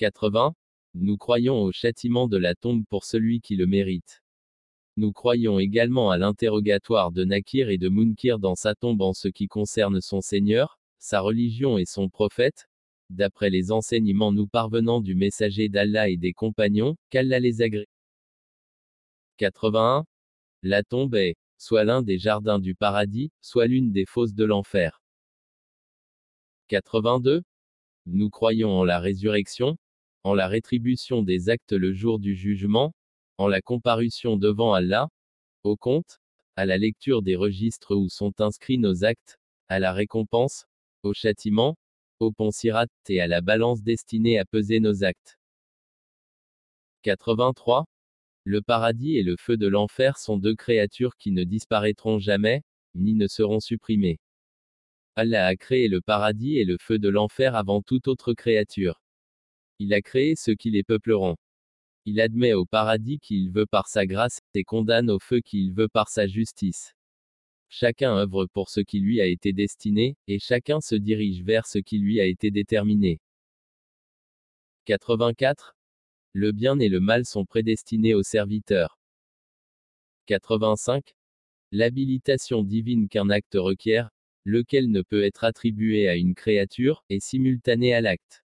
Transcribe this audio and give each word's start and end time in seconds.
80. 0.00 0.54
Nous 0.94 1.18
croyons 1.18 1.60
au 1.60 1.72
châtiment 1.72 2.26
de 2.26 2.38
la 2.38 2.54
tombe 2.54 2.84
pour 2.88 3.04
celui 3.04 3.42
qui 3.42 3.54
le 3.54 3.66
mérite. 3.66 4.22
Nous 4.96 5.12
croyons 5.12 5.58
également 5.58 6.10
à 6.10 6.16
l'interrogatoire 6.16 7.12
de 7.12 7.22
Nakir 7.22 7.68
et 7.68 7.76
de 7.76 7.90
Munkir 7.90 8.38
dans 8.38 8.54
sa 8.54 8.74
tombe 8.74 9.02
en 9.02 9.12
ce 9.12 9.28
qui 9.28 9.46
concerne 9.46 10.00
son 10.00 10.22
Seigneur, 10.22 10.80
sa 10.98 11.20
religion 11.20 11.76
et 11.76 11.84
son 11.84 12.08
prophète, 12.08 12.66
d'après 13.10 13.50
les 13.50 13.72
enseignements 13.72 14.32
nous 14.32 14.46
parvenant 14.46 15.02
du 15.02 15.14
messager 15.14 15.68
d'Allah 15.68 16.08
et 16.08 16.16
des 16.16 16.32
compagnons, 16.32 16.96
qu'Allah 17.10 17.38
les 17.38 17.60
agrée. 17.60 17.88
81. 19.36 20.06
La 20.62 20.82
tombe 20.82 21.14
est, 21.14 21.36
soit 21.58 21.84
l'un 21.84 22.00
des 22.00 22.18
jardins 22.18 22.58
du 22.58 22.74
paradis, 22.74 23.32
soit 23.42 23.66
l'une 23.66 23.92
des 23.92 24.06
fosses 24.06 24.32
de 24.32 24.44
l'enfer. 24.46 25.02
82. 26.68 27.42
Nous 28.06 28.30
croyons 28.30 28.70
en 28.70 28.84
la 28.84 28.98
résurrection, 28.98 29.76
en 30.24 30.34
la 30.34 30.48
rétribution 30.48 31.22
des 31.22 31.48
actes 31.48 31.72
le 31.72 31.92
jour 31.92 32.18
du 32.18 32.34
jugement, 32.34 32.92
en 33.38 33.48
la 33.48 33.62
comparution 33.62 34.36
devant 34.36 34.74
Allah, 34.74 35.08
au 35.64 35.76
compte, 35.76 36.20
à 36.56 36.66
la 36.66 36.76
lecture 36.76 37.22
des 37.22 37.36
registres 37.36 37.96
où 37.96 38.08
sont 38.08 38.40
inscrits 38.40 38.78
nos 38.78 39.04
actes, 39.04 39.38
à 39.68 39.78
la 39.78 39.92
récompense, 39.92 40.66
au 41.02 41.14
châtiment, 41.14 41.76
au 42.18 42.32
pont 42.32 42.50
sirat, 42.50 42.86
et 43.08 43.20
à 43.20 43.26
la 43.26 43.40
balance 43.40 43.82
destinée 43.82 44.38
à 44.38 44.44
peser 44.44 44.78
nos 44.80 45.04
actes. 45.04 45.38
83. 47.02 47.86
Le 48.44 48.60
paradis 48.60 49.16
et 49.16 49.22
le 49.22 49.36
feu 49.38 49.56
de 49.56 49.66
l'enfer 49.66 50.18
sont 50.18 50.36
deux 50.36 50.54
créatures 50.54 51.16
qui 51.16 51.30
ne 51.30 51.44
disparaîtront 51.44 52.18
jamais, 52.18 52.62
ni 52.94 53.14
ne 53.14 53.26
seront 53.26 53.60
supprimées. 53.60 54.18
Allah 55.16 55.46
a 55.46 55.56
créé 55.56 55.88
le 55.88 56.00
paradis 56.02 56.58
et 56.58 56.64
le 56.64 56.76
feu 56.78 56.98
de 56.98 57.08
l'enfer 57.08 57.54
avant 57.54 57.80
toute 57.80 58.06
autre 58.06 58.34
créature. 58.34 58.99
Il 59.82 59.94
a 59.94 60.02
créé 60.02 60.36
ceux 60.36 60.54
qui 60.54 60.70
les 60.70 60.82
peupleront. 60.82 61.36
Il 62.04 62.20
admet 62.20 62.52
au 62.52 62.66
paradis 62.66 63.18
qui 63.18 63.42
il 63.42 63.50
veut 63.50 63.64
par 63.64 63.88
sa 63.88 64.04
grâce, 64.04 64.40
et 64.52 64.62
condamne 64.62 65.08
au 65.08 65.18
feu 65.18 65.40
qui 65.40 65.64
il 65.64 65.72
veut 65.72 65.88
par 65.88 66.10
sa 66.10 66.26
justice. 66.26 66.94
Chacun 67.70 68.14
œuvre 68.14 68.44
pour 68.44 68.68
ce 68.68 68.80
qui 68.80 69.00
lui 69.00 69.22
a 69.22 69.26
été 69.26 69.54
destiné, 69.54 70.18
et 70.26 70.38
chacun 70.38 70.82
se 70.82 70.94
dirige 70.94 71.42
vers 71.44 71.64
ce 71.66 71.78
qui 71.78 71.96
lui 71.96 72.20
a 72.20 72.26
été 72.26 72.50
déterminé. 72.50 73.20
84. 74.84 75.74
Le 76.34 76.52
bien 76.52 76.78
et 76.78 76.90
le 76.90 77.00
mal 77.00 77.24
sont 77.24 77.46
prédestinés 77.46 78.12
aux 78.12 78.22
serviteurs. 78.22 78.98
85. 80.26 81.14
L'habilitation 81.72 82.64
divine 82.64 83.08
qu'un 83.08 83.30
acte 83.30 83.54
requiert, 83.54 84.10
lequel 84.44 84.90
ne 84.90 85.00
peut 85.00 85.24
être 85.24 85.44
attribué 85.44 86.06
à 86.06 86.16
une 86.16 86.34
créature, 86.34 87.02
est 87.08 87.20
simultanée 87.20 87.94
à 87.94 88.02
l'acte. 88.02 88.42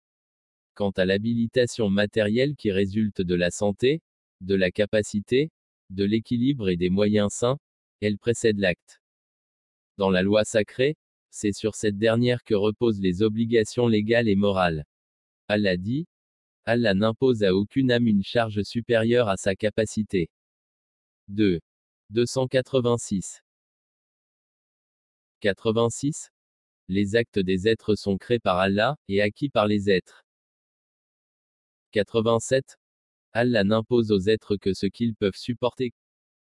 Quant 0.76 0.92
à 0.92 1.06
l'habilitation 1.06 1.90
matérielle 1.90 2.56
qui 2.58 2.70
résulte 2.70 3.22
de 3.22 3.34
la 3.34 3.50
santé, 3.50 4.02
de 4.42 4.56
la 4.56 4.72
capacité, 4.72 5.50
de 5.90 6.04
l'équilibre 6.04 6.68
et 6.68 6.76
des 6.76 6.90
moyens 6.90 7.32
sains, 7.32 7.58
elle 8.02 8.18
précède 8.18 8.60
l'acte. 8.60 9.02
Dans 9.98 10.10
la 10.10 10.22
loi 10.22 10.44
sacrée, 10.44 10.98
c'est 11.30 11.54
sur 11.54 11.76
cette 11.76 11.98
dernière 11.98 12.44
que 12.44 12.56
reposent 12.56 13.00
les 13.00 13.22
obligations 13.22 13.88
légales 13.88 14.28
et 14.28 14.36
morales. 14.36 14.84
Allah 15.48 15.78
dit, 15.78 16.08
Allah 16.66 16.94
n'impose 16.94 17.44
à 17.44 17.56
aucune 17.56 17.90
âme 17.90 18.08
une 18.08 18.24
charge 18.24 18.62
supérieure 18.64 19.30
à 19.30 19.38
sa 19.38 19.56
capacité. 19.56 20.30
2. 21.30 21.62
286. 22.10 23.42
86. 25.40 26.32
Les 26.90 27.16
actes 27.16 27.40
des 27.40 27.70
êtres 27.70 27.96
sont 27.96 28.18
créés 28.18 28.40
par 28.40 28.60
Allah, 28.60 28.98
et 29.08 29.22
acquis 29.22 29.50
par 29.50 29.68
les 29.68 29.90
êtres. 29.90 30.25
87. 31.96 32.78
Allah 33.32 33.64
n'impose 33.64 34.12
aux 34.12 34.28
êtres 34.28 34.58
que 34.58 34.74
ce 34.74 34.86
qu'ils 34.86 35.16
peuvent 35.16 35.38
supporter. 35.38 35.94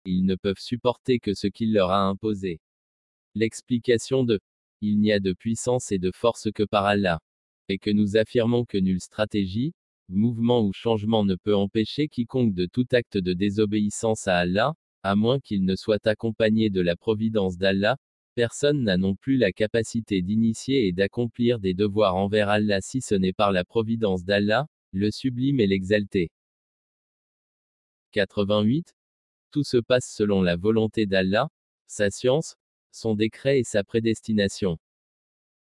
Ils 0.05 0.25
ne 0.25 0.33
peuvent 0.33 0.57
supporter 0.57 1.19
que 1.19 1.35
ce 1.35 1.45
qu'il 1.45 1.73
leur 1.73 1.91
a 1.91 2.07
imposé. 2.07 2.59
L'explication 3.35 4.23
de 4.23 4.39
Il 4.81 4.99
n'y 4.99 5.11
a 5.11 5.19
de 5.19 5.33
puissance 5.33 5.91
et 5.91 5.99
de 5.99 6.09
force 6.11 6.51
que 6.51 6.63
par 6.63 6.85
Allah. 6.85 7.19
Et 7.69 7.77
que 7.77 7.91
nous 7.91 8.17
affirmons 8.17 8.65
que 8.65 8.79
nulle 8.79 8.99
stratégie, 8.99 9.75
mouvement 10.09 10.63
ou 10.65 10.73
changement 10.73 11.23
ne 11.23 11.35
peut 11.35 11.55
empêcher 11.55 12.07
quiconque 12.07 12.55
de 12.55 12.65
tout 12.65 12.87
acte 12.91 13.19
de 13.19 13.33
désobéissance 13.33 14.27
à 14.27 14.37
Allah, 14.37 14.73
à 15.03 15.15
moins 15.15 15.39
qu'il 15.39 15.65
ne 15.65 15.75
soit 15.75 16.07
accompagné 16.07 16.71
de 16.71 16.81
la 16.81 16.95
providence 16.95 17.59
d'Allah, 17.59 17.97
personne 18.33 18.81
n'a 18.81 18.97
non 18.97 19.15
plus 19.15 19.37
la 19.37 19.51
capacité 19.51 20.23
d'initier 20.23 20.87
et 20.87 20.93
d'accomplir 20.93 21.59
des 21.59 21.75
devoirs 21.75 22.15
envers 22.15 22.49
Allah 22.49 22.81
si 22.81 23.01
ce 23.01 23.13
n'est 23.13 23.33
par 23.33 23.51
la 23.51 23.63
providence 23.63 24.23
d'Allah, 24.23 24.67
le 24.97 25.11
sublime 25.11 25.59
et 25.59 25.67
l'exalté. 25.67 26.31
88. 28.11 28.95
Tout 29.51 29.63
se 29.63 29.77
passe 29.77 30.11
selon 30.11 30.41
la 30.41 30.55
volonté 30.55 31.05
d'Allah, 31.05 31.49
sa 31.85 32.09
science, 32.09 32.55
son 32.91 33.15
décret 33.15 33.59
et 33.59 33.63
sa 33.63 33.83
prédestination. 33.83 34.77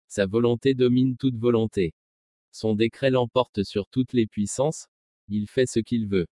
Sa 0.08 0.26
volonté 0.26 0.74
domine 0.74 1.16
toute 1.16 1.36
volonté. 1.36 1.92
Son 2.50 2.74
décret 2.74 3.10
l'emporte 3.10 3.62
sur 3.62 3.86
toutes 3.88 4.14
les 4.14 4.26
puissances, 4.26 4.88
il 5.28 5.46
fait 5.46 5.66
ce 5.66 5.80
qu'il 5.80 6.06
veut. 6.06 6.26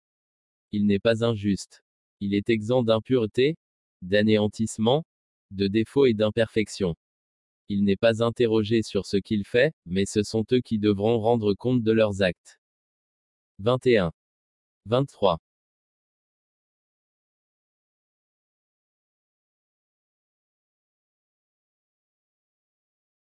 Il 0.73 0.87
n'est 0.87 0.99
pas 0.99 1.23
injuste. 1.23 1.83
Il 2.21 2.35
est 2.35 2.49
exempt 2.49 2.83
d'impureté, 2.83 3.57
d'anéantissement, 4.01 5.05
de 5.51 5.69
défauts 5.69 6.07
et 6.07 6.15
d'imperfections. 6.15 6.97
Il 7.69 7.85
n'est 7.85 7.97
pas 7.97 8.23
interrogé 8.23 8.83
sur 8.83 9.05
ce 9.05 9.19
qu'il 9.19 9.45
fait, 9.45 9.75
mais 9.85 10.07
ce 10.07 10.23
sont 10.23 10.47
eux 10.53 10.61
qui 10.61 10.79
devront 10.79 11.19
rendre 11.19 11.53
compte 11.53 11.83
de 11.83 11.93
leurs 11.93 12.23
actes. 12.23 12.59
21. 13.59 14.13
23. 14.87 15.46